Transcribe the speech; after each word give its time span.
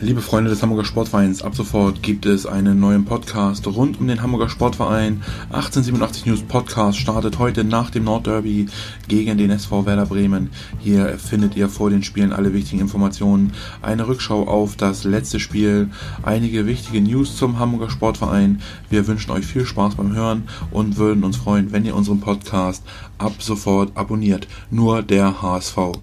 Liebe 0.00 0.20
Freunde 0.20 0.48
des 0.48 0.62
Hamburger 0.62 0.84
Sportvereins, 0.84 1.42
ab 1.42 1.56
sofort 1.56 2.04
gibt 2.04 2.24
es 2.24 2.46
einen 2.46 2.78
neuen 2.78 3.04
Podcast 3.04 3.66
rund 3.66 3.98
um 3.98 4.06
den 4.06 4.22
Hamburger 4.22 4.48
Sportverein. 4.48 5.24
1887 5.50 6.26
News 6.26 6.42
Podcast 6.42 7.00
startet 7.00 7.40
heute 7.40 7.64
nach 7.64 7.90
dem 7.90 8.04
Nordderby 8.04 8.66
gegen 9.08 9.36
den 9.38 9.50
SV 9.50 9.86
Werder 9.86 10.06
Bremen. 10.06 10.50
Hier 10.78 11.18
findet 11.18 11.56
ihr 11.56 11.68
vor 11.68 11.90
den 11.90 12.04
Spielen 12.04 12.32
alle 12.32 12.54
wichtigen 12.54 12.80
Informationen, 12.80 13.54
eine 13.82 14.06
Rückschau 14.06 14.46
auf 14.46 14.76
das 14.76 15.02
letzte 15.02 15.40
Spiel, 15.40 15.90
einige 16.22 16.66
wichtige 16.66 17.00
News 17.00 17.36
zum 17.36 17.58
Hamburger 17.58 17.90
Sportverein. 17.90 18.62
Wir 18.90 19.04
wünschen 19.08 19.32
euch 19.32 19.46
viel 19.46 19.66
Spaß 19.66 19.96
beim 19.96 20.14
Hören 20.14 20.44
und 20.70 20.96
würden 20.96 21.24
uns 21.24 21.38
freuen, 21.38 21.72
wenn 21.72 21.84
ihr 21.84 21.96
unseren 21.96 22.20
Podcast 22.20 22.84
ab 23.18 23.32
sofort 23.40 23.96
abonniert. 23.96 24.46
Nur 24.70 25.02
der 25.02 25.42
HSV. 25.42 25.96